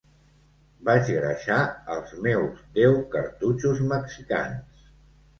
[0.87, 1.57] Vaig greixar
[1.95, 4.89] els meus deu cartutxos mexicans